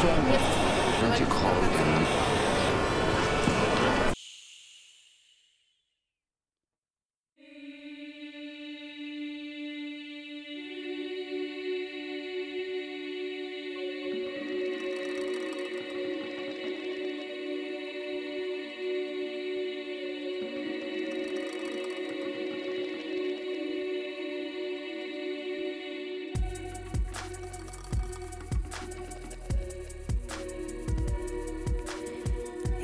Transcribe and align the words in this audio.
changes. 0.00 0.47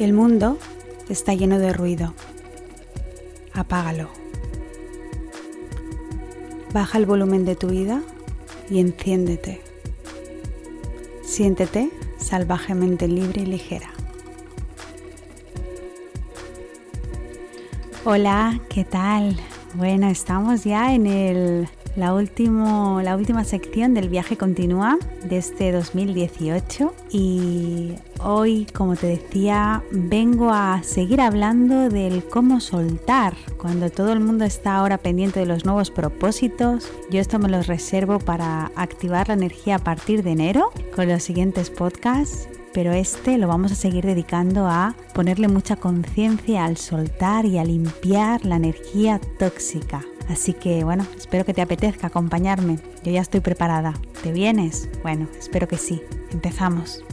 El 0.04 0.12
mundo 0.12 0.58
está 1.08 1.32
lleno 1.32 1.58
de 1.58 1.72
ruido. 1.72 2.12
Apágalo. 3.54 4.10
Baja 6.74 6.98
el 6.98 7.06
volumen 7.06 7.46
de 7.46 7.56
tu 7.56 7.68
vida 7.68 8.02
y 8.68 8.80
enciéndete. 8.80 9.62
Siéntete 11.22 11.90
salvajemente 12.18 13.09
libre 13.09 13.45
y 13.45 13.46
ligera. 13.46 13.88
Hola, 18.04 18.60
¿qué 18.68 18.84
tal? 18.84 19.40
Bueno, 19.73 20.09
estamos 20.09 20.64
ya 20.64 20.95
en 20.95 21.07
el 21.07 21.68
la, 21.96 22.09
la 23.02 23.16
última 23.16 23.45
sección 23.45 23.95
del 23.95 24.09
viaje 24.09 24.37
continúa 24.37 24.98
de 25.24 25.38
este 25.38 25.73
2018 25.73 26.95
y 27.10 27.92
hoy, 28.23 28.66
como 28.74 28.96
te 28.96 29.06
decía, 29.06 29.82
vengo 29.90 30.51
a 30.51 30.82
seguir 30.82 31.20
hablando 31.20 31.88
del 31.88 32.24
cómo 32.24 32.60
soltar 32.60 33.34
cuando 33.59 33.90
todo 33.90 34.12
el 34.12 34.20
mundo 34.20 34.45
está 34.45 34.76
ahora 34.76 34.98
pendiente 34.98 35.40
de 35.40 35.46
los 35.46 35.64
nuevos 35.64 35.90
propósitos. 35.90 36.90
Yo 37.10 37.20
esto 37.20 37.38
me 37.38 37.48
los 37.48 37.66
reservo 37.66 38.18
para 38.18 38.73
activar 38.76 39.29
la 39.29 39.34
energía 39.34 39.76
a 39.76 39.79
partir 39.79 40.23
de 40.23 40.32
enero 40.32 40.70
con 40.95 41.08
los 41.08 41.23
siguientes 41.23 41.70
podcasts 41.70 42.48
pero 42.73 42.92
este 42.92 43.38
lo 43.38 43.46
vamos 43.46 43.70
a 43.70 43.76
seguir 43.76 44.04
dedicando 44.04 44.66
a 44.66 44.96
ponerle 45.14 45.46
mucha 45.46 45.76
conciencia 45.76 46.64
al 46.64 46.76
soltar 46.76 47.46
y 47.46 47.58
a 47.58 47.64
limpiar 47.64 48.45
la 48.45 48.56
energía 48.56 49.20
tóxica 49.38 50.04
Así 50.28 50.52
que 50.52 50.84
bueno, 50.84 51.06
espero 51.16 51.44
que 51.44 51.54
te 51.54 51.62
apetezca 51.62 52.06
acompañarme. 52.08 52.78
Yo 53.02 53.12
ya 53.12 53.20
estoy 53.20 53.40
preparada. 53.40 53.94
¿Te 54.22 54.32
vienes? 54.32 54.88
Bueno, 55.02 55.28
espero 55.38 55.68
que 55.68 55.78
sí. 55.78 56.02
Empezamos. 56.32 57.04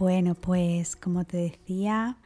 Bueno, 0.00 0.34
pues 0.34 0.96
como 0.96 1.24
te 1.24 1.36
decía, 1.36 2.16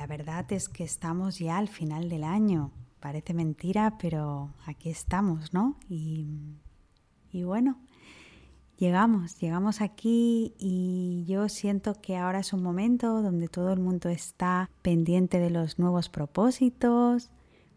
la 0.00 0.06
verdad 0.06 0.50
es 0.50 0.70
que 0.70 0.82
estamos 0.82 1.38
ya 1.38 1.58
al 1.58 1.68
final 1.68 2.08
del 2.08 2.24
año. 2.24 2.72
Parece 3.00 3.34
mentira, 3.34 3.98
pero 4.00 4.54
aquí 4.64 4.88
estamos, 4.88 5.52
¿no? 5.52 5.76
Y, 5.90 6.24
bueno, 7.44 7.76
llegamos, 8.78 9.38
llegamos 9.38 9.82
aquí 9.82 10.54
y 10.58 11.26
yo 11.28 11.50
siento 11.50 12.00
que 12.00 12.16
ahora 12.16 12.38
es 12.38 12.54
un 12.54 12.62
momento 12.62 13.20
donde 13.20 13.48
todo 13.48 13.74
el 13.74 13.80
mundo 13.80 14.08
está 14.08 14.70
pendiente 14.80 15.38
de 15.38 15.50
los 15.50 15.78
nuevos 15.78 16.08
propósitos, 16.08 17.30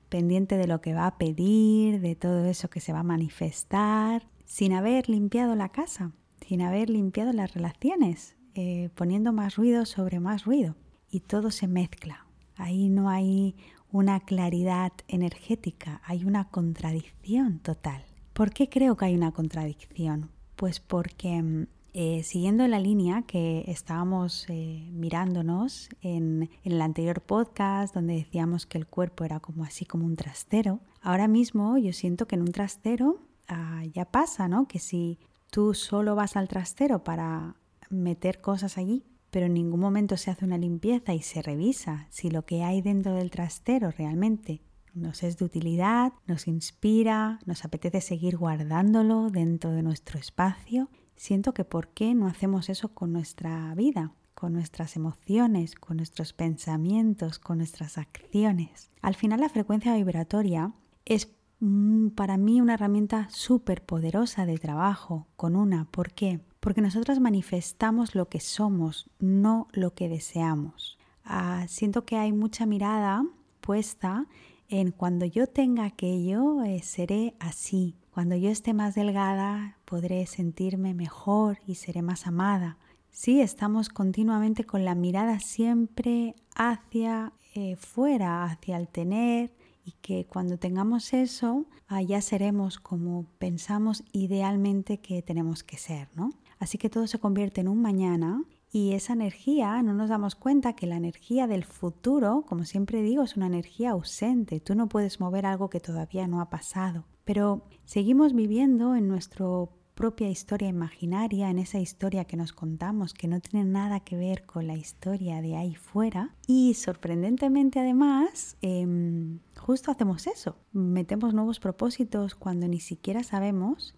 pendiente 0.07 0.55
de 0.55 0.67
lo 0.67 0.79
que 0.79 0.93
va 0.93 1.07
a 1.07 1.17
pedir, 1.17 1.99
de 1.99 2.15
todo 2.15 2.45
eso 2.45 2.69
que 2.69 2.79
se 2.79 2.93
va 2.93 2.99
a 2.99 3.03
manifestar, 3.03 4.29
sin 4.45 4.71
haber 4.71 5.09
limpiado 5.09 5.55
la 5.55 5.73
casa, 5.73 6.13
sin 6.47 6.61
haber 6.61 6.89
limpiado 6.89 7.33
las 7.33 7.53
relaciones, 7.53 8.37
eh, 8.55 8.91
poniendo 8.95 9.33
más 9.33 9.57
ruido 9.57 9.85
sobre 9.85 10.21
más 10.21 10.45
ruido 10.45 10.77
y 11.13 11.19
todo 11.19 11.51
se 11.51 11.67
mezcla. 11.67 12.25
Ahí 12.55 12.89
no 12.89 13.09
hay 13.09 13.55
una 13.91 14.19
claridad 14.21 14.91
energética, 15.07 16.01
hay 16.03 16.25
una 16.25 16.49
contradicción 16.49 17.59
total. 17.59 18.03
¿Por 18.33 18.51
qué 18.51 18.67
creo 18.67 18.97
que 18.97 19.05
hay 19.05 19.15
una 19.15 19.31
contradicción? 19.31 20.31
Pues 20.55 20.79
porque 20.79 21.43
mm, 21.43 21.67
eh, 21.93 22.23
siguiendo 22.23 22.67
la 22.67 22.79
línea 22.79 23.21
que 23.27 23.63
estábamos 23.67 24.47
eh, 24.49 24.89
mirándonos 24.91 25.89
en, 26.01 26.49
el 26.63 26.81
anterior 26.81 27.21
podcast 27.21 27.93
donde 27.93 28.15
decíamos 28.15 28.65
que 28.65 28.79
el 28.79 28.87
cuerpo 28.87 29.23
era 29.23 29.39
como 29.39 29.63
así 29.63 29.85
como 29.85 30.05
un 30.05 30.15
trastero, 30.15 30.79
ahora 31.03 31.27
mismo 31.27 31.77
yo 31.77 31.93
siento 31.93 32.27
que 32.27 32.33
en 32.33 32.41
un 32.41 32.51
trastero 32.51 33.19
ah, 33.47 33.83
ya 33.93 34.05
pasa, 34.05 34.47
¿no? 34.47 34.67
Que 34.67 34.79
si 34.79 35.19
tú 35.51 35.75
solo 35.75 36.15
vas 36.15 36.35
al 36.35 36.47
trastero 36.47 37.03
para 37.03 37.55
meter 37.91 38.41
cosas 38.41 38.79
allí, 38.79 39.03
pero 39.33 39.47
en 39.47 39.55
ningún 39.55 39.79
momento 39.79 40.15
se 40.15 40.29
hace 40.29 40.45
una 40.45 40.59
limpieza 40.59 41.15
y 41.15 41.23
se 41.23 41.41
revisa 41.41 42.05
si 42.11 42.29
lo 42.29 42.45
que 42.45 42.63
hay 42.63 42.83
dentro 42.83 43.15
del 43.15 43.31
trastero 43.31 43.89
realmente 43.89 44.61
nos 44.93 45.23
es 45.23 45.39
de 45.39 45.45
utilidad, 45.45 46.13
nos 46.27 46.47
inspira, 46.47 47.39
nos 47.47 47.65
apetece 47.65 47.99
seguir 47.99 48.37
guardándolo 48.37 49.31
dentro 49.31 49.71
de 49.71 49.81
nuestro 49.81 50.19
espacio. 50.19 50.87
Siento 51.15 51.55
que 51.55 51.65
por 51.65 51.87
qué 51.87 52.13
no 52.13 52.27
hacemos 52.27 52.69
eso 52.69 52.89
con 52.89 53.11
nuestra 53.11 53.73
vida, 53.73 54.13
con 54.35 54.53
nuestras 54.53 54.95
emociones, 54.95 55.73
con 55.73 55.97
nuestros 55.97 56.33
pensamientos, 56.33 57.39
con 57.39 57.57
nuestras 57.57 57.97
acciones. 57.97 58.91
Al 59.01 59.15
final 59.15 59.39
la 59.39 59.49
frecuencia 59.49 59.95
vibratoria 59.95 60.73
es 61.05 61.35
mm, 61.59 62.09
para 62.09 62.37
mí 62.37 62.61
una 62.61 62.75
herramienta 62.75 63.27
súper 63.31 63.83
poderosa 63.83 64.45
de 64.45 64.59
trabajo 64.59 65.25
con 65.35 65.55
una. 65.55 65.85
¿Por 65.85 66.13
qué? 66.13 66.39
Porque 66.63 66.79
nosotras 66.79 67.19
manifestamos 67.19 68.15
lo 68.15 68.29
que 68.29 68.39
somos, 68.39 69.09
no 69.19 69.67
lo 69.73 69.93
que 69.93 70.07
deseamos. 70.07 70.97
Ah, 71.25 71.65
siento 71.67 72.05
que 72.05 72.15
hay 72.15 72.31
mucha 72.31 72.65
mirada 72.65 73.25
puesta 73.59 74.27
en 74.69 74.91
cuando 74.91 75.25
yo 75.25 75.47
tenga 75.47 75.83
aquello, 75.83 76.63
eh, 76.63 76.79
seré 76.81 77.35
así. 77.37 77.97
Cuando 78.11 78.37
yo 78.37 78.49
esté 78.49 78.73
más 78.73 78.95
delgada, 78.95 79.77
podré 79.83 80.25
sentirme 80.25 80.93
mejor 80.93 81.57
y 81.67 81.75
seré 81.75 82.01
más 82.01 82.27
amada. 82.27 82.77
Sí, 83.11 83.41
estamos 83.41 83.89
continuamente 83.89 84.63
con 84.63 84.85
la 84.85 84.95
mirada 84.95 85.41
siempre 85.41 86.33
hacia 86.55 87.33
eh, 87.55 87.75
fuera, 87.75 88.45
hacia 88.45 88.77
el 88.77 88.87
tener, 88.87 89.51
y 89.83 89.91
que 90.01 90.25
cuando 90.27 90.57
tengamos 90.57 91.11
eso, 91.11 91.65
ah, 91.89 92.01
ya 92.01 92.21
seremos 92.21 92.79
como 92.79 93.25
pensamos 93.37 94.05
idealmente 94.13 94.99
que 94.99 95.21
tenemos 95.21 95.61
que 95.61 95.77
ser, 95.77 96.07
¿no? 96.15 96.29
Así 96.63 96.77
que 96.77 96.89
todo 96.89 97.07
se 97.07 97.19
convierte 97.19 97.59
en 97.59 97.67
un 97.67 97.81
mañana 97.81 98.41
y 98.71 98.93
esa 98.93 99.11
energía, 99.11 99.83
no 99.83 99.93
nos 99.93 100.07
damos 100.07 100.35
cuenta 100.35 100.77
que 100.77 100.87
la 100.87 100.95
energía 100.95 101.45
del 101.45 101.65
futuro, 101.65 102.45
como 102.47 102.63
siempre 102.63 103.01
digo, 103.01 103.23
es 103.23 103.35
una 103.35 103.47
energía 103.47 103.91
ausente. 103.91 104.61
Tú 104.61 104.73
no 104.73 104.87
puedes 104.87 105.19
mover 105.19 105.45
algo 105.45 105.69
que 105.69 105.81
todavía 105.81 106.25
no 106.25 106.39
ha 106.39 106.49
pasado. 106.49 107.03
Pero 107.25 107.67
seguimos 107.83 108.31
viviendo 108.31 108.95
en 108.95 109.09
nuestra 109.09 109.45
propia 109.93 110.29
historia 110.29 110.69
imaginaria, 110.69 111.49
en 111.49 111.59
esa 111.59 111.79
historia 111.79 112.23
que 112.23 112.37
nos 112.37 112.53
contamos, 112.53 113.13
que 113.13 113.27
no 113.27 113.41
tiene 113.41 113.69
nada 113.69 113.99
que 113.99 114.15
ver 114.15 114.45
con 114.45 114.65
la 114.65 114.77
historia 114.77 115.41
de 115.41 115.57
ahí 115.57 115.75
fuera. 115.75 116.33
Y 116.47 116.75
sorprendentemente 116.75 117.81
además, 117.81 118.55
em, 118.61 119.39
justo 119.59 119.91
hacemos 119.91 120.27
eso. 120.27 120.55
Metemos 120.71 121.33
nuevos 121.33 121.59
propósitos 121.59 122.35
cuando 122.35 122.69
ni 122.69 122.79
siquiera 122.79 123.21
sabemos 123.21 123.95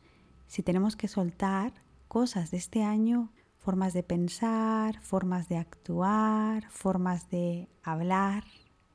si 0.48 0.64
tenemos 0.64 0.96
que 0.96 1.08
soltar 1.08 1.85
cosas 2.16 2.50
de 2.50 2.56
este 2.56 2.82
año, 2.82 3.34
formas 3.58 3.92
de 3.92 4.02
pensar, 4.02 5.02
formas 5.02 5.50
de 5.50 5.58
actuar, 5.58 6.64
formas 6.70 7.30
de 7.30 7.68
hablar, 7.84 8.46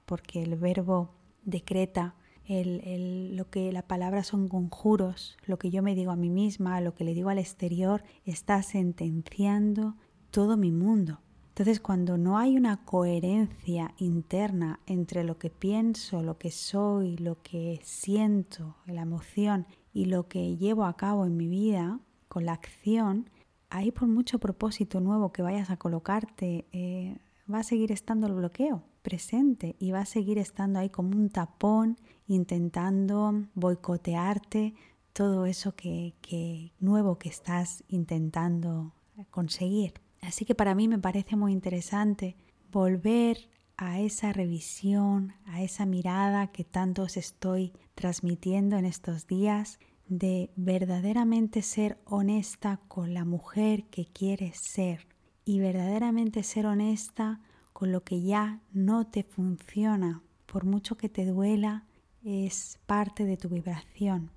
porque 0.06 0.42
el 0.42 0.56
verbo 0.56 1.10
decreta, 1.44 2.14
lo 2.48 3.50
que 3.50 3.72
la 3.72 3.82
palabra 3.82 4.24
son 4.24 4.48
conjuros, 4.48 5.36
lo 5.44 5.58
que 5.58 5.70
yo 5.70 5.82
me 5.82 5.94
digo 5.94 6.12
a 6.12 6.16
mí 6.16 6.30
misma, 6.30 6.80
lo 6.80 6.94
que 6.94 7.04
le 7.04 7.12
digo 7.12 7.28
al 7.28 7.38
exterior, 7.38 8.04
está 8.24 8.62
sentenciando 8.62 9.96
todo 10.30 10.56
mi 10.56 10.72
mundo. 10.72 11.20
Entonces, 11.48 11.78
cuando 11.78 12.16
no 12.16 12.38
hay 12.38 12.56
una 12.56 12.86
coherencia 12.86 13.92
interna 13.98 14.80
entre 14.86 15.24
lo 15.24 15.36
que 15.36 15.50
pienso, 15.50 16.22
lo 16.22 16.38
que 16.38 16.50
soy, 16.50 17.18
lo 17.18 17.42
que 17.42 17.80
siento, 17.82 18.76
la 18.86 19.02
emoción 19.02 19.66
y 19.92 20.06
lo 20.06 20.26
que 20.26 20.56
llevo 20.56 20.86
a 20.86 20.96
cabo 20.96 21.26
en 21.26 21.36
mi 21.36 21.48
vida, 21.48 22.00
con 22.30 22.46
la 22.46 22.52
acción, 22.52 23.28
ahí 23.70 23.90
por 23.90 24.06
mucho 24.06 24.38
propósito 24.38 25.00
nuevo 25.00 25.32
que 25.32 25.42
vayas 25.42 25.68
a 25.68 25.76
colocarte, 25.76 26.64
eh, 26.70 27.18
va 27.52 27.58
a 27.58 27.64
seguir 27.64 27.90
estando 27.90 28.28
el 28.28 28.34
bloqueo 28.34 28.84
presente 29.02 29.74
y 29.80 29.90
va 29.90 30.02
a 30.02 30.06
seguir 30.06 30.38
estando 30.38 30.78
ahí 30.78 30.90
como 30.90 31.10
un 31.10 31.28
tapón 31.30 31.98
intentando 32.28 33.34
boicotearte 33.54 34.74
todo 35.12 35.44
eso 35.44 35.74
que, 35.74 36.14
que 36.20 36.72
nuevo 36.78 37.18
que 37.18 37.28
estás 37.28 37.82
intentando 37.88 38.92
conseguir. 39.30 39.94
Así 40.22 40.44
que 40.44 40.54
para 40.54 40.76
mí 40.76 40.86
me 40.86 41.00
parece 41.00 41.34
muy 41.34 41.50
interesante 41.50 42.36
volver 42.70 43.48
a 43.76 43.98
esa 43.98 44.32
revisión, 44.32 45.32
a 45.46 45.62
esa 45.62 45.84
mirada 45.84 46.46
que 46.52 46.62
tanto 46.62 47.02
os 47.02 47.16
estoy 47.16 47.72
transmitiendo 47.96 48.76
en 48.76 48.84
estos 48.84 49.26
días 49.26 49.80
de 50.10 50.50
verdaderamente 50.56 51.62
ser 51.62 51.96
honesta 52.04 52.80
con 52.88 53.14
la 53.14 53.24
mujer 53.24 53.84
que 53.84 54.06
quieres 54.06 54.58
ser 54.58 55.06
y 55.44 55.60
verdaderamente 55.60 56.42
ser 56.42 56.66
honesta 56.66 57.40
con 57.72 57.92
lo 57.92 58.02
que 58.02 58.20
ya 58.20 58.60
no 58.72 59.06
te 59.06 59.22
funciona, 59.22 60.20
por 60.46 60.64
mucho 60.64 60.96
que 60.96 61.08
te 61.08 61.24
duela, 61.24 61.86
es 62.24 62.80
parte 62.86 63.24
de 63.24 63.36
tu 63.36 63.48
vibración. 63.48 64.32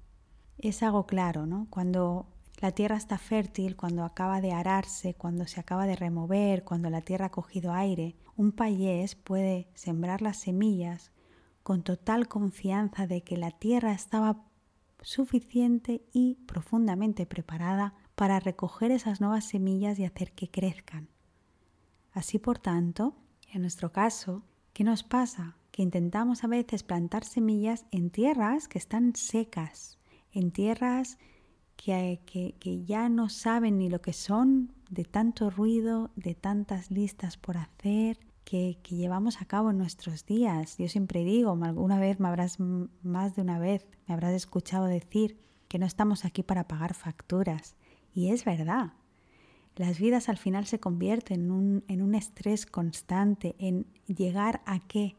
Es 0.59 0.83
algo 0.83 1.07
claro, 1.07 1.47
¿no? 1.47 1.65
Cuando 1.71 2.27
la 2.61 2.71
tierra 2.71 2.95
está 2.95 3.17
fértil, 3.17 3.75
cuando 3.75 4.03
acaba 4.03 4.41
de 4.41 4.53
ararse, 4.53 5.15
cuando 5.15 5.47
se 5.47 5.59
acaba 5.59 5.87
de 5.87 5.95
remover, 5.95 6.63
cuando 6.63 6.91
la 6.91 7.01
tierra 7.01 7.25
ha 7.25 7.31
cogido 7.31 7.73
aire, 7.73 8.15
un 8.37 8.51
payés 8.51 9.15
puede 9.15 9.67
sembrar 9.73 10.21
las 10.21 10.37
semillas 10.37 11.11
con 11.63 11.81
total 11.81 12.27
confianza 12.27 13.07
de 13.07 13.21
que 13.21 13.37
la 13.37 13.49
tierra 13.49 13.91
estaba 13.91 14.45
suficiente 15.03 16.03
y 16.11 16.35
profundamente 16.45 17.25
preparada 17.25 17.93
para 18.15 18.39
recoger 18.39 18.91
esas 18.91 19.21
nuevas 19.21 19.45
semillas 19.45 19.99
y 19.99 20.05
hacer 20.05 20.31
que 20.31 20.49
crezcan. 20.49 21.07
Así, 22.11 22.39
por 22.39 22.59
tanto, 22.59 23.15
en 23.51 23.61
nuestro 23.61 23.91
caso, 23.91 24.43
¿qué 24.73 24.83
nos 24.83 25.03
pasa? 25.03 25.57
Que 25.71 25.81
intentamos 25.81 26.43
a 26.43 26.47
veces 26.47 26.83
plantar 26.83 27.23
semillas 27.25 27.85
en 27.91 28.09
tierras 28.09 28.67
que 28.67 28.77
están 28.77 29.15
secas, 29.15 29.99
en 30.31 30.51
tierras 30.51 31.17
que, 31.75 32.83
ya 32.85 33.09
no 33.09 33.29
saben 33.29 33.77
ni 33.77 33.89
lo 33.89 34.01
que 34.01 34.13
son 34.13 34.71
de 34.89 35.03
tanto 35.03 35.49
ruido, 35.49 36.11
de 36.15 36.35
tantas 36.35 36.91
listas 36.91 37.37
por 37.37 37.57
hacer, 37.57 38.19
que, 38.43 38.77
llevamos 38.89 39.41
a 39.41 39.45
cabo 39.45 39.71
en 39.71 39.77
nuestros 39.77 40.25
días. 40.25 40.77
Yo 40.77 40.87
siempre 40.87 41.23
digo, 41.23 41.57
alguna 41.63 41.99
vez 41.99 42.19
me 42.19 42.27
habrás, 42.27 42.57
más 42.59 43.35
de 43.35 43.41
una 43.41 43.59
vez, 43.59 43.85
me 44.07 44.13
habrás 44.13 44.33
escuchado 44.33 44.85
decir 44.85 45.37
que 45.67 45.79
no 45.79 45.85
estamos 45.85 46.25
aquí 46.25 46.43
para 46.43 46.67
pagar 46.67 46.93
facturas. 46.93 47.75
Y 48.13 48.31
es 48.31 48.45
verdad. 48.45 48.93
Las 49.75 49.99
vidas 49.99 50.29
al 50.29 50.37
final 50.37 50.67
se 50.67 50.79
convierten 50.79 51.45
en 51.45 51.51
un, 51.51 51.83
en 51.87 52.03
un 52.03 52.13
estrés 52.13 52.65
constante, 52.67 53.55
en 53.57 53.87
llegar 54.05 54.61
a 54.65 54.79
qué? 54.79 55.15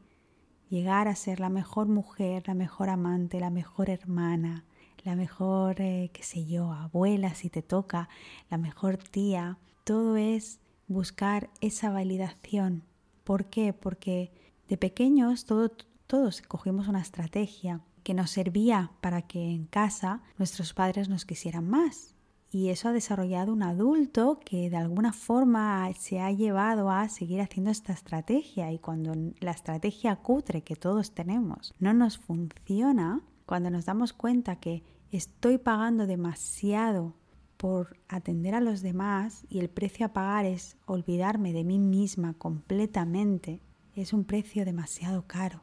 Llegar 0.71 1.09
a 1.09 1.17
ser 1.17 1.41
la 1.41 1.49
mejor 1.49 1.89
mujer, 1.89 2.45
la 2.47 2.55
mejor 2.55 2.89
amante, 2.89 3.41
la 3.41 3.51
mejor 3.51 3.91
hermana, 3.91 4.65
la 5.03 5.17
mejor, 5.17 5.81
eh, 5.81 6.11
qué 6.13 6.23
sé 6.23 6.47
yo, 6.47 6.73
abuela 6.73 7.35
si 7.35 7.51
te 7.51 7.63
toca, 7.63 8.09
la 8.49 8.59
mejor 8.59 8.97
tía. 8.97 9.59
Todo 9.83 10.17
es 10.17 10.61
buscar 10.87 11.51
esa 11.61 11.91
validación. 11.91 12.85
¿Por 13.25 13.47
qué? 13.47 13.73
Porque 13.73 14.33
de 14.69 14.77
pequeños 14.77 15.47
todos 15.47 16.43
cogimos 16.43 16.89
una 16.89 17.01
estrategia 17.01 17.81
que 18.03 18.15
nos 18.15 18.31
servía 18.31 18.93
para 19.01 19.23
que 19.23 19.51
en 19.51 19.65
casa 19.65 20.23
nuestros 20.39 20.75
padres 20.75 21.09
nos 21.09 21.25
quisieran 21.25 21.69
más. 21.69 22.15
Y 22.51 22.69
eso 22.69 22.89
ha 22.89 22.93
desarrollado 22.93 23.53
un 23.53 23.65
adulto 23.65 24.39
que 24.45 24.71
de 24.71 24.77
alguna 24.77 25.13
forma 25.13 25.93
se 25.95 26.21
ha 26.21 26.31
llevado 26.31 26.89
a 26.89 27.09
seguir 27.09 27.41
haciendo 27.41 27.73
esta 27.73 27.93
estrategia. 27.93 28.71
Y 28.71 28.79
cuando 28.79 29.13
la 29.41 29.51
estrategia 29.51 30.15
cutre 30.17 30.63
que 30.63 30.77
todos 30.77 31.15
tenemos 31.15 31.75
no 31.81 31.93
nos 31.93 32.19
funciona, 32.19 33.23
cuando 33.45 33.71
nos 33.71 33.87
damos 33.87 34.13
cuenta 34.13 34.61
que 34.61 34.85
estoy 35.11 35.59
pagando 35.59 36.07
demasiado 36.07 37.15
por 37.57 37.97
atender 38.09 38.55
a 38.55 38.61
los 38.61 38.83
demás 38.83 39.45
y 39.49 39.61
el 39.61 39.69
precio 39.69 40.07
a 40.07 40.13
pagar 40.13 40.45
es 40.45 40.77
olvidarme 40.87 41.53
de 41.53 41.65
mí 41.65 41.79
misma 41.79 42.35
completamente, 42.35 43.61
es 43.95 44.13
un 44.13 44.25
precio 44.25 44.65
demasiado 44.65 45.27
caro. 45.27 45.63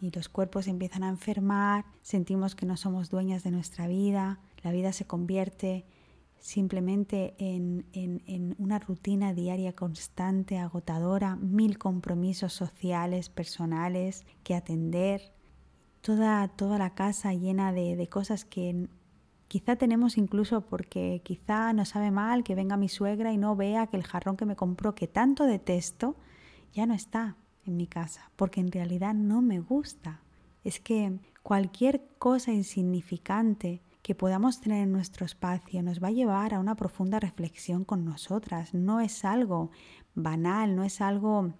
Y 0.00 0.10
los 0.10 0.28
cuerpos 0.28 0.66
empiezan 0.66 1.02
a 1.02 1.08
enfermar, 1.08 1.84
sentimos 2.02 2.54
que 2.54 2.64
no 2.64 2.76
somos 2.76 3.10
dueñas 3.10 3.42
de 3.42 3.50
nuestra 3.50 3.86
vida, 3.86 4.40
la 4.62 4.72
vida 4.72 4.92
se 4.92 5.06
convierte 5.06 5.84
simplemente 6.38 7.34
en, 7.38 7.84
en, 7.92 8.56
una 8.58 8.78
rutina 8.78 9.34
diaria 9.34 9.74
constante, 9.74 10.58
agotadora, 10.58 11.36
mil 11.36 11.76
compromisos 11.76 12.54
sociales, 12.54 13.28
personales 13.28 14.24
que 14.42 14.54
atender, 14.54 15.32
toda, 16.00 16.48
toda 16.48 16.78
la 16.78 16.94
casa 16.94 17.34
llena 17.34 17.72
de, 17.72 17.94
de 17.94 18.08
cosas 18.08 18.46
que 18.46 18.88
quizá 19.50 19.74
tenemos 19.74 20.16
incluso 20.16 20.60
porque 20.60 21.22
quizá 21.24 21.72
nos 21.72 21.88
sabe 21.88 22.12
mal 22.12 22.44
que 22.44 22.54
venga 22.54 22.76
mi 22.76 22.88
suegra 22.88 23.32
y 23.32 23.36
no 23.36 23.56
vea 23.56 23.88
que 23.88 23.96
el 23.96 24.04
jarrón 24.04 24.36
que 24.36 24.46
me 24.46 24.54
compró, 24.54 24.94
que 24.94 25.08
tanto 25.08 25.44
detesto, 25.44 26.14
ya 26.72 26.86
no 26.86 26.94
está 26.94 27.36
en 27.66 27.76
mi 27.76 27.88
casa, 27.88 28.30
porque 28.36 28.60
en 28.60 28.70
realidad 28.70 29.12
no 29.12 29.42
me 29.42 29.58
gusta. 29.58 30.20
Es 30.62 30.78
que 30.78 31.18
cualquier 31.42 32.06
cosa 32.20 32.52
insignificante 32.52 33.82
que 34.02 34.14
podamos 34.14 34.60
tener 34.60 34.84
en 34.84 34.92
nuestro 34.92 35.26
espacio 35.26 35.82
nos 35.82 36.00
va 36.00 36.08
a 36.08 36.12
llevar 36.12 36.54
a 36.54 36.60
una 36.60 36.76
profunda 36.76 37.18
reflexión 37.18 37.82
con 37.82 38.04
nosotras. 38.04 38.72
No 38.72 39.00
es 39.00 39.24
algo 39.24 39.72
banal, 40.14 40.76
no 40.76 40.84
es 40.84 41.00
algo 41.00 41.54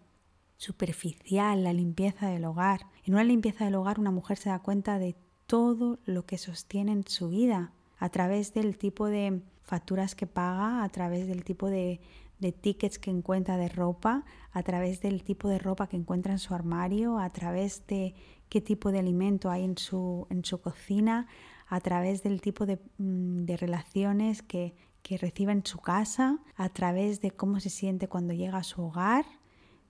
superficial 0.59 1.65
la 1.65 1.73
limpieza 1.73 2.29
del 2.29 2.45
hogar. 2.45 2.87
En 3.03 3.15
una 3.15 3.25
limpieza 3.25 3.65
del 3.65 3.75
hogar 3.75 3.99
una 3.99 4.13
mujer 4.13 4.39
se 4.39 4.51
da 4.51 4.61
cuenta 4.61 5.01
de 5.01 5.17
todo 5.47 5.99
lo 6.05 6.25
que 6.25 6.39
sostiene 6.39 6.93
en 6.93 7.05
su 7.09 7.31
vida 7.31 7.73
a 8.01 8.09
través 8.09 8.53
del 8.53 8.77
tipo 8.77 9.07
de 9.07 9.43
facturas 9.63 10.17
que 10.17 10.27
paga, 10.27 10.83
a 10.83 10.89
través 10.89 11.29
del 11.29 11.45
tipo 11.45 11.69
de, 11.69 12.01
de 12.41 12.51
tickets 12.51 12.99
que 12.99 13.11
encuentra 13.11 13.57
de 13.57 13.69
ropa, 13.69 14.25
a 14.51 14.63
través 14.63 15.01
del 15.01 15.23
tipo 15.23 15.49
de 15.49 15.59
ropa 15.59 15.87
que 15.87 15.97
encuentra 15.97 16.33
en 16.33 16.41
su 16.41 16.55
armario, 16.55 17.19
a 17.19 17.31
través 17.31 17.87
de 17.87 18.15
qué 18.49 18.61
tipo 18.61 18.91
de 18.91 18.99
alimento 18.99 19.51
hay 19.51 19.65
en 19.65 19.79
su, 19.79 20.27
en 20.31 20.45
su 20.45 20.61
cocina, 20.61 21.29
a 21.69 21.81
través 21.81 22.25
del 22.25 22.41
tipo 22.41 22.67
de, 22.67 22.81
mm, 22.99 23.45
de 23.45 23.57
relaciones 23.57 24.43
que, 24.43 24.75
que 25.03 25.19
recibe 25.19 25.53
en 25.53 25.65
su 25.65 25.79
casa, 25.79 26.41
a 26.57 26.69
través 26.71 27.21
de 27.21 27.31
cómo 27.31 27.61
se 27.61 27.71
siente 27.71 28.09
cuando 28.09 28.33
llega 28.33 28.59
a 28.59 28.65
su 28.65 28.83
hogar, 28.83 29.25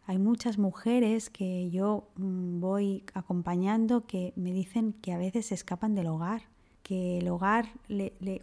hay 0.06 0.18
muchas 0.18 0.58
mujeres 0.58 1.30
que 1.30 1.70
yo 1.70 2.08
mm, 2.16 2.61
voy 2.61 3.04
acompañando 3.14 4.06
que 4.06 4.32
me 4.34 4.52
dicen 4.52 4.92
que 4.92 5.12
a 5.12 5.18
veces 5.18 5.46
se 5.46 5.54
escapan 5.54 5.94
del 5.94 6.08
hogar, 6.08 6.42
que 6.90 7.18
el 7.18 7.28
hogar 7.28 7.68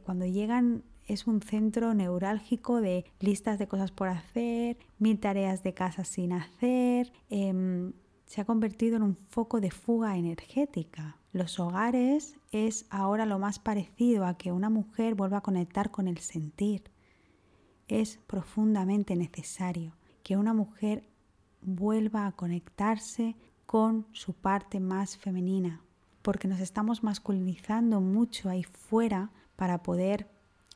cuando 0.06 0.25
llegan 0.25 0.82
es 1.06 1.27
un 1.27 1.42
centro 1.42 1.94
neurálgico 1.94 2.80
de 2.80 3.04
listas 3.20 3.60
de 3.60 3.68
cosas 3.68 3.92
por 3.92 4.08
hacer, 4.08 4.77
mil 5.00 5.20
tareas 5.20 5.63
de 5.63 5.74
casa 5.74 6.06
sin 6.06 6.32
hacer, 6.32 7.12
em, 7.30 7.92
se 8.25 8.39
ha 8.39 8.46
convertido 8.46 8.96
en 8.96 9.04
un 9.04 9.18
foco 9.18 9.60
de 9.60 9.70
fuga 9.70 10.16
energética. 10.16 11.18
Los 11.34 11.60
hogares 11.60 12.38
es 12.54 12.86
ahora 12.89 13.25
lo 13.25 13.38
más 13.38 13.60
parecido 13.60 14.25
a 14.25 14.38
que 14.38 14.54
una 14.54 14.70
mujer 14.70 15.13
vuelva 15.16 15.39
a 15.39 15.42
conectar 15.42 15.92
con 15.92 16.08
el 16.08 16.20
sentir. 16.20 16.84
Es 17.89 18.18
profundamente 18.27 19.18
necesario 19.18 19.98
que 20.24 20.38
una 20.38 20.54
mujer 20.54 21.10
vuelva 21.62 22.27
a 22.27 22.32
conectarse 22.32 23.36
con 23.66 24.08
su 24.13 24.32
parte 24.32 24.80
más 24.80 25.18
femenina, 25.18 25.82
porque 26.27 26.50
nos 26.50 26.60
estamos 26.60 27.03
masculinizando 27.03 28.01
mucho 28.01 28.50
ahí 28.50 28.63
fuera 28.63 29.31
para 29.55 29.81
poder 29.81 30.27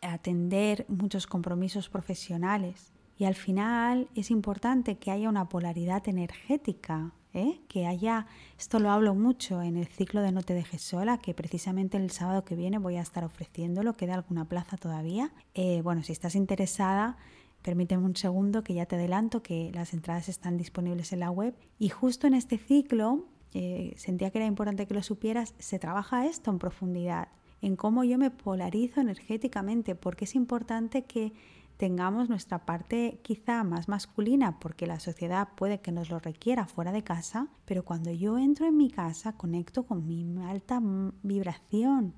atender 0.02 0.86
muchos 0.88 1.28
compromisos 1.28 1.90
profesionales. 1.90 2.94
Y 3.18 3.26
al 3.26 3.36
final 3.36 4.08
es 4.16 4.32
importante 4.32 4.98
que 4.98 5.12
haya 5.12 5.28
una 5.28 5.50
polaridad 5.50 6.08
energética, 6.08 7.12
¿eh? 7.34 7.60
que 7.68 7.86
haya, 7.86 8.28
esto 8.58 8.80
lo 8.80 8.92
hablo 8.92 9.14
mucho 9.14 9.62
en 9.62 9.76
el 9.76 9.88
ciclo 9.88 10.22
de 10.22 10.32
No 10.32 10.42
te 10.42 10.54
dejes 10.54 10.84
sola, 10.84 11.18
que 11.18 11.34
precisamente 11.34 11.98
el 11.98 12.12
sábado 12.12 12.46
que 12.46 12.56
viene 12.56 12.78
voy 12.78 12.96
a 12.96 13.02
estar 13.02 13.26
ofreciéndolo, 13.26 13.98
queda 13.98 14.14
alguna 14.14 14.46
plaza 14.46 14.78
todavía. 14.78 15.34
Eh, 15.54 15.82
bueno, 15.82 16.02
si 16.02 16.14
estás 16.14 16.36
interesada, 16.36 17.18
Permíteme 17.62 18.06
un 18.06 18.16
segundo 18.16 18.64
que 18.64 18.74
ya 18.74 18.88
te 18.88 18.96
adelanto 18.96 19.44
que 19.44 19.72
las 19.72 19.94
entradas 19.94 20.30
están 20.30 20.58
disponibles 20.58 21.14
en 21.14 21.20
la 21.20 21.30
web 21.30 21.54
y 21.78 21.90
justo 21.90 22.26
en 22.26 22.34
este 22.34 22.58
ciclo, 22.58 23.28
eh, 23.54 23.94
sentía 23.98 24.32
que 24.32 24.38
era 24.38 24.48
importante 24.48 24.88
que 24.88 24.94
lo 24.94 25.04
supieras, 25.04 25.54
se 25.60 25.80
trabaja 25.80 26.26
esto 26.26 26.52
en 26.52 26.60
profundidad, 26.60 27.30
en 27.62 27.76
cómo 27.76 28.04
yo 28.04 28.18
me 28.18 28.32
polarizo 28.32 29.02
energéticamente, 29.02 29.96
porque 29.96 30.26
es 30.26 30.36
importante 30.36 31.04
que 31.04 31.34
tengamos 31.78 32.30
nuestra 32.30 32.66
parte 32.66 33.20
quizá 33.24 33.64
más 33.64 33.88
masculina, 33.88 34.60
porque 34.60 34.88
la 34.88 35.00
sociedad 35.00 35.50
puede 35.56 35.82
que 35.82 35.92
nos 35.92 36.10
lo 36.10 36.20
requiera 36.20 36.68
fuera 36.68 36.92
de 36.92 37.04
casa, 37.04 37.48
pero 37.66 37.84
cuando 37.84 38.12
yo 38.12 38.38
entro 38.38 38.68
en 38.68 38.78
mi 38.78 38.90
casa 38.90 39.36
conecto 39.36 39.84
con 39.84 40.06
mi 40.06 40.24
alta 40.44 40.80
vibración, 41.24 42.14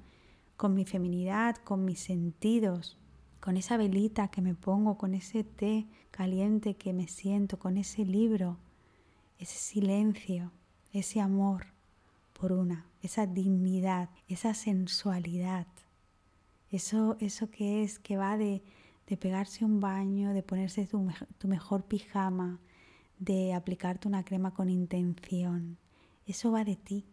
con 0.57 0.73
mi 0.73 0.85
feminidad, 0.85 1.55
con 1.55 1.85
mis 1.85 1.99
sentidos, 1.99 2.97
con 3.39 3.57
esa 3.57 3.75
velita 3.77 4.27
que 4.29 4.41
me 4.41 4.53
pongo, 4.53 4.97
con 4.97 5.13
ese 5.13 5.43
té 5.43 5.87
caliente 6.11 6.75
que 6.75 6.93
me 6.93 7.07
siento, 7.07 7.57
con 7.57 7.77
ese 7.77 8.05
libro, 8.05 8.57
ese 9.37 9.57
silencio, 9.57 10.51
ese 10.93 11.19
amor 11.19 11.65
por 12.39 12.51
una, 12.53 12.85
esa 13.01 13.25
dignidad, 13.25 14.09
esa 14.27 14.53
sensualidad. 14.53 15.67
Eso, 16.71 17.17
eso 17.19 17.49
que 17.49 17.83
es, 17.83 17.99
que 17.99 18.17
va 18.17 18.37
de, 18.37 18.63
de 19.07 19.17
pegarse 19.17 19.65
un 19.65 19.79
baño, 19.79 20.33
de 20.33 20.43
ponerse 20.43 20.87
tu, 20.87 21.07
tu 21.37 21.47
mejor 21.47 21.83
pijama, 21.83 22.59
de 23.19 23.53
aplicarte 23.53 24.07
una 24.07 24.23
crema 24.23 24.53
con 24.53 24.69
intención. 24.69 25.77
Eso 26.25 26.51
va 26.51 26.63
de 26.63 26.75
ti. 26.75 27.05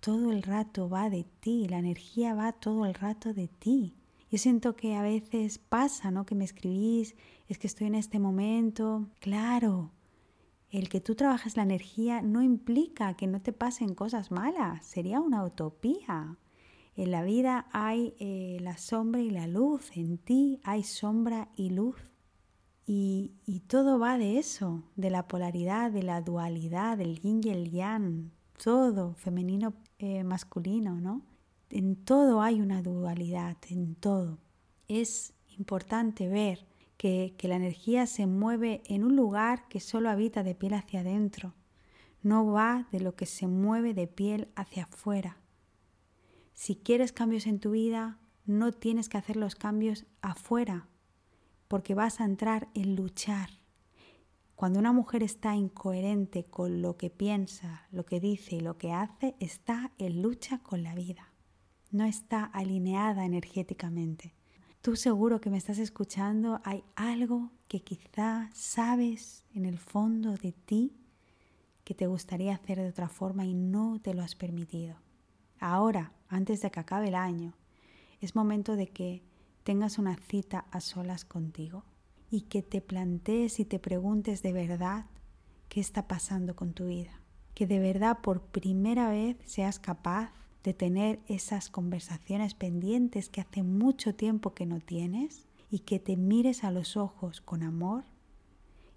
Todo 0.00 0.32
el 0.32 0.42
rato 0.42 0.88
va 0.88 1.10
de 1.10 1.24
ti. 1.40 1.68
La 1.68 1.78
energía 1.78 2.34
va 2.34 2.52
todo 2.52 2.86
el 2.86 2.94
rato 2.94 3.32
de 3.32 3.48
ti. 3.48 3.94
Yo 4.30 4.38
siento 4.38 4.76
que 4.76 4.94
a 4.94 5.02
veces 5.02 5.58
pasa, 5.58 6.10
¿no? 6.10 6.26
Que 6.26 6.34
me 6.34 6.44
escribís, 6.44 7.14
es 7.48 7.58
que 7.58 7.66
estoy 7.66 7.86
en 7.86 7.94
este 7.94 8.18
momento. 8.18 9.08
Claro, 9.20 9.90
el 10.70 10.88
que 10.88 11.00
tú 11.00 11.14
trabajes 11.14 11.56
la 11.56 11.62
energía 11.62 12.20
no 12.20 12.42
implica 12.42 13.14
que 13.14 13.26
no 13.26 13.40
te 13.40 13.52
pasen 13.52 13.94
cosas 13.94 14.30
malas. 14.30 14.84
Sería 14.84 15.20
una 15.20 15.44
utopía. 15.44 16.36
En 16.96 17.10
la 17.10 17.22
vida 17.22 17.66
hay 17.72 18.14
eh, 18.18 18.58
la 18.60 18.76
sombra 18.76 19.20
y 19.22 19.30
la 19.30 19.46
luz, 19.46 19.96
en 19.96 20.18
ti 20.18 20.60
hay 20.64 20.82
sombra 20.82 21.48
y 21.56 21.70
luz. 21.70 21.96
Y, 22.90 23.34
todo 23.66 23.98
va 23.98 24.16
de 24.16 24.38
eso, 24.38 24.82
de 24.96 25.10
la 25.10 25.28
polaridad, 25.28 25.90
de 25.90 26.02
la 26.02 26.22
dualidad, 26.22 26.96
del 26.96 27.20
yin 27.20 27.42
y 27.44 27.50
el 27.50 27.70
yang, 27.70 28.30
todo, 28.62 29.12
femenino, 29.12 29.74
eh, 29.98 30.24
masculino, 30.24 30.98
¿no? 30.98 31.20
En 31.68 31.96
todo 31.96 32.40
hay 32.40 32.62
una 32.62 32.80
dualidad, 32.82 33.58
en 33.68 33.94
todo. 33.94 34.38
Es 34.88 35.34
importante 35.58 36.28
ver 36.28 36.66
que, 36.98 37.34
la 37.44 37.56
energía 37.56 38.06
se 38.06 38.26
mueve 38.26 38.82
en 38.84 39.04
un 39.04 39.16
lugar 39.16 39.68
que 39.68 39.80
solo 39.80 40.10
habita 40.10 40.42
de 40.42 40.54
piel 40.54 40.74
hacia 40.74 41.00
adentro, 41.00 41.54
no 42.22 42.44
va 42.44 42.88
de 42.90 43.00
lo 43.00 43.14
que 43.14 43.24
se 43.24 43.46
mueve 43.46 43.94
de 43.94 44.08
piel 44.08 44.48
hacia 44.56 44.82
afuera. 44.82 45.38
Si 46.52 46.74
quieres 46.74 47.12
cambios 47.12 47.46
en 47.46 47.60
tu 47.60 47.70
vida, 47.70 48.18
no 48.44 48.72
tienes 48.72 49.08
que 49.08 49.16
hacer 49.16 49.36
los 49.36 49.54
cambios 49.54 50.06
afuera, 50.20 50.88
porque 51.68 51.94
vas 51.94 52.20
a 52.20 52.24
entrar 52.24 52.68
en 52.74 52.96
luchar. 52.96 53.48
Cuando 54.56 54.80
una 54.80 54.92
mujer 54.92 55.22
está 55.22 55.54
incoherente 55.54 56.44
con 56.46 56.82
lo 56.82 56.96
que 56.96 57.10
piensa, 57.10 57.86
lo 57.92 58.04
que 58.04 58.18
dice 58.18 58.56
y 58.56 58.60
lo 58.60 58.76
que 58.76 58.92
hace, 58.92 59.36
está 59.38 59.92
en 59.98 60.20
lucha 60.20 60.58
con 60.58 60.82
la 60.82 60.96
vida. 60.96 61.32
No 61.92 62.04
está 62.04 62.44
alineada 62.44 63.24
energéticamente. 63.24 64.34
Tú 64.88 64.96
seguro 64.96 65.38
que 65.38 65.50
me 65.50 65.58
estás 65.58 65.76
escuchando, 65.76 66.62
hay 66.64 66.82
algo 66.96 67.50
que 67.68 67.80
quizá 67.80 68.48
sabes 68.54 69.44
en 69.52 69.66
el 69.66 69.76
fondo 69.76 70.32
de 70.38 70.52
ti 70.52 70.96
que 71.84 71.92
te 71.92 72.06
gustaría 72.06 72.54
hacer 72.54 72.78
de 72.78 72.88
otra 72.88 73.10
forma 73.10 73.44
y 73.44 73.52
no 73.52 74.00
te 74.00 74.14
lo 74.14 74.22
has 74.22 74.34
permitido. 74.34 74.96
Ahora, 75.60 76.14
antes 76.30 76.62
de 76.62 76.70
que 76.70 76.80
acabe 76.80 77.08
el 77.08 77.16
año, 77.16 77.52
es 78.22 78.34
momento 78.34 78.76
de 78.76 78.86
que 78.86 79.22
tengas 79.62 79.98
una 79.98 80.16
cita 80.16 80.64
a 80.70 80.80
solas 80.80 81.26
contigo 81.26 81.84
y 82.30 82.44
que 82.48 82.62
te 82.62 82.80
plantees 82.80 83.60
y 83.60 83.66
te 83.66 83.78
preguntes 83.78 84.40
de 84.40 84.54
verdad 84.54 85.04
qué 85.68 85.80
está 85.80 86.08
pasando 86.08 86.56
con 86.56 86.72
tu 86.72 86.86
vida. 86.86 87.20
Que 87.52 87.66
de 87.66 87.78
verdad 87.78 88.20
por 88.22 88.40
primera 88.40 89.10
vez 89.10 89.36
seas 89.44 89.78
capaz 89.78 90.32
de 90.64 90.74
tener 90.74 91.20
esas 91.28 91.70
conversaciones 91.70 92.54
pendientes 92.54 93.28
que 93.28 93.40
hace 93.40 93.62
mucho 93.62 94.14
tiempo 94.14 94.54
que 94.54 94.66
no 94.66 94.80
tienes 94.80 95.46
y 95.70 95.80
que 95.80 95.98
te 95.98 96.16
mires 96.16 96.64
a 96.64 96.70
los 96.70 96.96
ojos 96.96 97.40
con 97.40 97.62
amor 97.62 98.04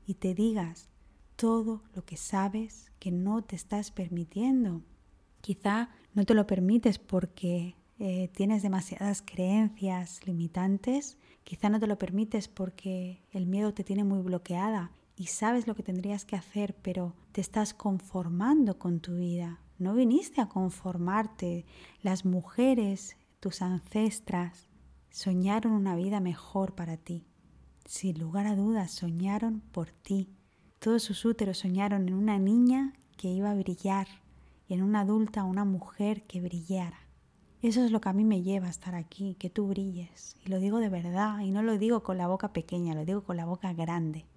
y 0.06 0.16
te 0.16 0.34
digas 0.34 0.90
todo 1.36 1.82
lo 1.96 2.06
que 2.06 2.18
sabes 2.18 2.92
que 3.00 3.12
no 3.12 3.44
te 3.44 3.56
estás 3.56 3.92
permitiendo. 3.92 4.82
Quizá 5.42 5.90
no 6.14 6.26
te 6.26 6.34
lo 6.34 6.46
permites 6.46 7.00
porque 7.00 7.76
eh, 8.00 8.30
tienes 8.34 8.64
demasiadas 8.64 9.22
creencias 9.22 10.26
limitantes, 10.26 11.18
quizá 11.44 11.70
no 11.70 11.80
te 11.80 11.88
lo 11.88 11.98
permites 11.98 12.48
porque 12.48 13.22
el 13.32 13.46
miedo 13.46 13.74
te 13.74 13.84
tiene 13.84 14.04
muy 14.04 14.22
bloqueada 14.22 14.92
y 15.16 15.28
sabes 15.28 15.68
lo 15.68 15.76
que 15.76 15.84
tendrías 15.84 16.26
que 16.26 16.36
hacer, 16.36 16.76
pero 16.82 17.14
te 17.32 17.42
estás 17.42 17.74
conformando 17.74 18.80
con 18.80 19.00
tu 19.00 19.16
vida. 19.16 19.60
No 19.82 19.96
viniste 19.96 20.42
a 20.42 20.48
conformarte. 20.48 21.66
Las 22.04 22.24
mujeres, 22.24 23.18
tus 23.40 23.64
ancestras, 23.64 24.68
soñaron 25.10 25.74
una 25.74 25.96
vida 25.96 26.20
mejor 26.20 26.76
para 26.76 26.98
ti. 26.98 27.26
Sin 27.86 28.20
lugar 28.20 28.46
a 28.46 28.56
dudas, 28.56 28.92
soñaron 28.92 29.62
por 29.72 29.90
ti. 29.90 30.30
Todos 30.78 31.02
sus 31.02 31.26
úteros 31.26 31.58
soñaron 31.58 32.08
en 32.08 32.14
una 32.14 32.38
niña 32.38 32.94
que 33.18 33.30
iba 33.30 33.50
a 33.50 33.56
brillar, 33.56 34.08
en 34.70 34.84
una 34.84 35.00
adulta, 35.00 35.46
una 35.46 35.66
mujer 35.66 36.28
que 36.28 36.42
brillara. 36.42 37.00
Eso 37.64 37.84
es 37.84 37.90
lo 37.90 38.02
que 38.02 38.10
a 38.10 38.14
mí 38.14 38.24
me 38.24 38.44
lleva 38.44 38.68
a 38.68 38.70
estar 38.70 38.94
aquí, 38.94 39.34
que 39.40 39.50
tú 39.50 39.66
brilles. 39.66 40.36
Y 40.46 40.50
lo 40.50 40.60
digo 40.60 40.78
de 40.78 40.90
verdad, 40.90 41.40
y 41.40 41.50
no 41.50 41.64
lo 41.64 41.80
digo 41.80 42.04
con 42.04 42.20
la 42.20 42.28
boca 42.28 42.54
pequeña, 42.54 42.94
lo 42.94 43.04
digo 43.04 43.24
con 43.24 43.36
la 43.36 43.46
boca 43.46 43.74
grande. 43.74 44.28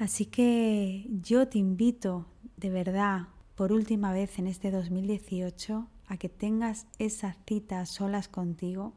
Así 0.00 0.26
que 0.26 1.08
yo 1.22 1.46
te 1.46 1.58
invito 1.58 2.26
de 2.56 2.70
verdad, 2.70 3.28
por 3.54 3.72
última 3.72 4.12
vez 4.12 4.38
en 4.38 4.46
este 4.46 4.70
2018, 4.70 5.86
a 6.06 6.16
que 6.16 6.28
tengas 6.28 6.86
esa 6.98 7.36
cita 7.46 7.86
solas 7.86 8.28
contigo 8.28 8.92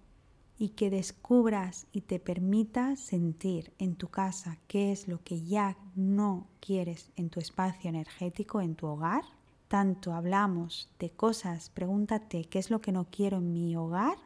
y 0.58 0.70
que 0.70 0.90
descubras 0.90 1.88
y 1.92 2.02
te 2.02 2.20
permitas 2.20 3.00
sentir 3.00 3.74
en 3.78 3.96
tu 3.96 4.10
casa 4.10 4.58
qué 4.68 4.92
es 4.92 5.08
lo 5.08 5.24
que 5.24 5.42
ya 5.44 5.78
no 5.96 6.48
quieres 6.60 7.12
en 7.16 7.30
tu 7.30 7.40
espacio 7.40 7.90
energético, 7.90 8.62
en 8.62 8.76
tu 8.76 8.88
hogar 8.88 9.24
tanto 9.68 10.14
hablamos 10.14 10.90
de 10.98 11.10
cosas, 11.10 11.70
pregúntate 11.70 12.46
qué 12.46 12.60
es 12.60 12.72
lo 12.72 12.80
que 12.80 12.94
no 12.94 13.08
quiero 13.12 13.38
en 13.38 13.52
mi 13.52 13.76
hogar 13.76 14.18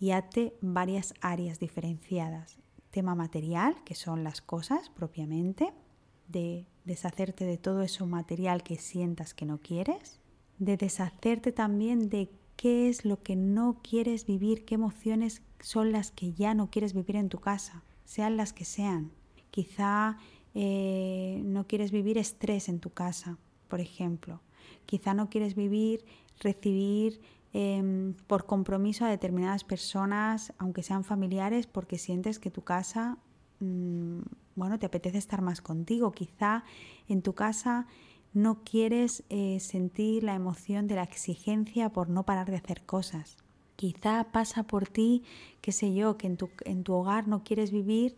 y 0.00 0.12
hate 0.12 0.54
varias 0.62 1.12
áreas 1.20 1.60
diferenciadas. 1.60 2.58
Tema 2.90 3.14
material, 3.14 3.76
que 3.84 3.94
son 3.94 4.24
las 4.24 4.40
cosas 4.40 4.88
propiamente, 4.88 5.74
de 6.28 6.66
deshacerte 6.84 7.44
de 7.44 7.58
todo 7.58 7.82
eso 7.82 8.06
material 8.06 8.62
que 8.62 8.76
sientas 8.76 9.34
que 9.34 9.46
no 9.46 9.58
quieres, 9.58 10.20
de 10.58 10.76
deshacerte 10.76 11.52
también 11.52 12.08
de 12.08 12.30
qué 12.56 12.88
es 12.88 13.04
lo 13.04 13.22
que 13.22 13.36
no 13.36 13.80
quieres 13.82 14.26
vivir, 14.26 14.64
qué 14.64 14.76
emociones 14.76 15.42
son 15.60 15.92
las 15.92 16.10
que 16.10 16.32
ya 16.32 16.54
no 16.54 16.70
quieres 16.70 16.94
vivir 16.94 17.16
en 17.16 17.28
tu 17.28 17.38
casa, 17.38 17.82
sean 18.04 18.36
las 18.36 18.52
que 18.52 18.64
sean. 18.64 19.10
Quizá 19.50 20.18
eh, 20.54 21.42
no 21.44 21.66
quieres 21.66 21.90
vivir 21.90 22.18
estrés 22.18 22.68
en 22.68 22.80
tu 22.80 22.90
casa, 22.90 23.38
por 23.68 23.80
ejemplo, 23.80 24.40
Quizá 24.86 25.14
no 25.14 25.28
quieres 25.28 25.54
vivir, 25.54 26.04
recibir 26.40 27.20
em, 27.52 28.14
por 28.26 28.46
compromiso 28.46 29.04
a 29.04 29.08
determinadas 29.08 29.64
personas, 29.64 30.52
aunque 30.58 30.82
sean 30.82 31.04
familiares, 31.04 31.66
porque 31.66 31.98
sientes 31.98 32.38
que 32.38 32.50
tu 32.50 32.62
casa, 32.62 33.18
mm, 33.60 34.20
bueno, 34.56 34.78
te 34.78 34.86
apetece 34.86 35.18
estar 35.18 35.42
más 35.42 35.60
contigo. 35.60 36.12
Quizá 36.12 36.64
en 37.08 37.22
tu 37.22 37.34
casa 37.34 37.86
no 38.32 38.64
quieres 38.64 39.22
eh, 39.28 39.60
sentir 39.60 40.24
la 40.24 40.34
emoción 40.34 40.88
de 40.88 40.96
la 40.96 41.04
exigencia 41.04 41.90
por 41.90 42.08
no 42.08 42.24
parar 42.24 42.50
de 42.50 42.56
hacer 42.56 42.84
cosas. 42.84 43.36
Quizá 43.76 44.24
pasa 44.32 44.64
por 44.64 44.88
ti, 44.88 45.22
qué 45.60 45.70
sé 45.70 45.94
yo, 45.94 46.16
que 46.16 46.26
en 46.26 46.36
tu, 46.36 46.50
en 46.64 46.82
tu 46.82 46.94
hogar 46.94 47.28
no 47.28 47.44
quieres 47.44 47.70
vivir 47.70 48.16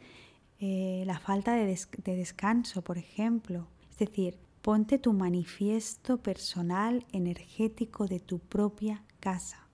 eh, 0.61 1.03
la 1.07 1.19
falta 1.19 1.55
de 1.55 1.77
descanso, 2.05 2.83
por 2.83 2.97
ejemplo. 2.97 3.67
Es 3.91 3.99
decir, 3.99 4.39
Ponte 4.69 4.99
tu 4.99 5.13
manifiesto 5.13 6.19
personal 6.19 7.07
energético 7.13 8.07
de 8.07 8.21
tu 8.21 8.39
propia 8.39 9.03
casa. 9.19 9.67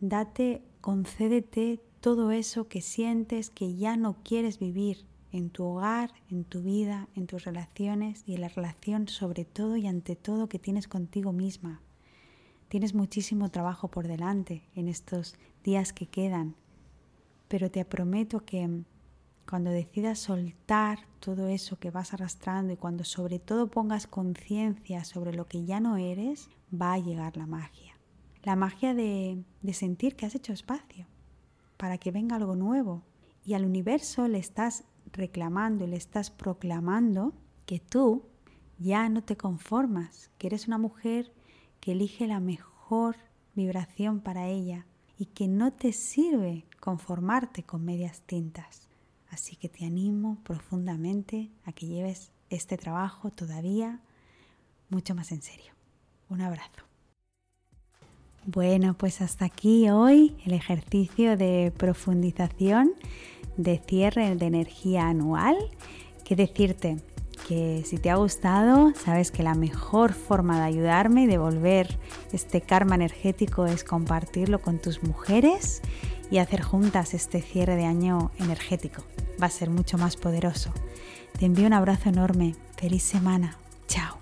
Date, 0.00 0.62
concédete 0.80 1.80
todo 2.00 2.30
eso 2.30 2.68
que 2.68 2.82
sientes 2.82 3.48
que 3.48 3.74
ya 3.74 3.96
no 3.96 4.16
quieres 4.22 4.58
vivir 4.58 5.06
en 5.32 5.50
tu 5.50 5.64
hogar, 5.64 6.12
en 6.30 6.44
tu 6.44 6.62
vida, 6.62 7.08
en 7.14 7.26
tus 7.26 7.44
relaciones 7.44 8.22
y 8.26 8.34
en 8.34 8.42
la 8.42 8.48
relación 8.48 9.08
sobre 9.08 9.44
todo 9.44 9.76
y 9.76 9.86
ante 9.86 10.16
todo 10.16 10.48
que 10.48 10.58
tienes 10.58 10.88
contigo 10.88 11.32
misma. 11.32 11.80
Tienes 12.68 12.94
muchísimo 12.94 13.50
trabajo 13.50 13.88
por 13.88 14.08
delante 14.08 14.62
en 14.74 14.88
estos 14.88 15.36
días 15.64 15.92
que 15.92 16.06
quedan, 16.06 16.54
pero 17.48 17.70
te 17.70 17.84
prometo 17.84 18.44
que 18.44 18.82
cuando 19.48 19.70
decidas 19.70 20.18
soltar 20.18 20.98
todo 21.20 21.48
eso 21.48 21.78
que 21.78 21.90
vas 21.90 22.12
arrastrando 22.12 22.72
y 22.72 22.76
cuando 22.76 23.04
sobre 23.04 23.38
todo 23.38 23.68
pongas 23.68 24.06
conciencia 24.06 25.04
sobre 25.04 25.32
lo 25.32 25.46
que 25.46 25.64
ya 25.64 25.80
no 25.80 25.96
eres, 25.96 26.50
va 26.70 26.92
a 26.92 26.98
llegar 26.98 27.36
la 27.38 27.46
magia. 27.46 27.94
La 28.42 28.56
magia 28.56 28.94
de, 28.94 29.42
de 29.62 29.72
sentir 29.72 30.16
que 30.16 30.26
has 30.26 30.34
hecho 30.34 30.52
espacio 30.52 31.06
para 31.78 31.96
que 31.96 32.10
venga 32.10 32.36
algo 32.36 32.56
nuevo. 32.56 33.02
Y 33.46 33.54
al 33.54 33.64
universo 33.64 34.28
le 34.28 34.38
estás 34.38 34.84
reclamando 35.12 35.84
y 35.84 35.88
le 35.88 35.96
estás 35.96 36.30
proclamando 36.30 37.32
que 37.66 37.80
tú 37.80 38.24
ya 38.78 39.08
no 39.08 39.22
te 39.22 39.36
conformas, 39.36 40.30
que 40.38 40.46
eres 40.46 40.66
una 40.66 40.78
mujer 40.78 41.32
que 41.80 41.92
elige 41.92 42.26
la 42.26 42.40
mejor 42.40 43.16
vibración 43.54 44.20
para 44.20 44.46
ella 44.46 44.86
y 45.18 45.26
que 45.26 45.48
no 45.48 45.72
te 45.72 45.92
sirve 45.92 46.64
conformarte 46.80 47.64
con 47.64 47.84
medias 47.84 48.22
tintas. 48.22 48.88
Así 49.30 49.56
que 49.56 49.68
te 49.68 49.84
animo 49.84 50.38
profundamente 50.44 51.50
a 51.64 51.72
que 51.72 51.86
lleves 51.86 52.30
este 52.50 52.78
trabajo 52.78 53.30
todavía 53.30 54.00
mucho 54.88 55.14
más 55.14 55.32
en 55.32 55.42
serio. 55.42 55.72
Un 56.30 56.40
abrazo. 56.40 56.82
Bueno, 58.46 58.96
pues 58.96 59.20
hasta 59.20 59.44
aquí 59.44 59.90
hoy 59.90 60.36
el 60.46 60.54
ejercicio 60.54 61.36
de 61.36 61.72
profundización 61.76 62.94
de 63.58 63.82
cierre 63.86 64.34
de 64.34 64.46
energía 64.46 65.08
anual. 65.08 65.56
¿Qué 66.24 66.34
decirte? 66.34 66.96
Que 67.46 67.82
si 67.84 67.98
te 67.98 68.10
ha 68.10 68.16
gustado, 68.16 68.92
sabes 68.94 69.30
que 69.30 69.42
la 69.42 69.54
mejor 69.54 70.12
forma 70.12 70.58
de 70.58 70.64
ayudarme 70.64 71.24
y 71.24 71.26
devolver 71.26 71.98
este 72.32 72.60
karma 72.60 72.94
energético 72.94 73.66
es 73.66 73.84
compartirlo 73.84 74.60
con 74.60 74.78
tus 74.78 75.02
mujeres 75.02 75.82
y 76.30 76.38
hacer 76.38 76.62
juntas 76.62 77.14
este 77.14 77.42
cierre 77.42 77.76
de 77.76 77.84
año 77.84 78.30
energético. 78.38 79.02
Va 79.40 79.46
a 79.46 79.50
ser 79.50 79.70
mucho 79.70 79.98
más 79.98 80.16
poderoso. 80.16 80.72
Te 81.38 81.46
envío 81.46 81.66
un 81.66 81.72
abrazo 81.72 82.08
enorme. 82.08 82.54
Feliz 82.76 83.02
semana. 83.02 83.56
Chao. 83.86 84.17